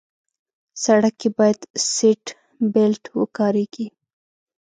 سړک 0.83 1.13
کې 1.21 1.29
باید 1.37 1.59
سیټ 1.91 2.23
بیلټ 2.73 3.03
وکارېږي. 3.19 3.87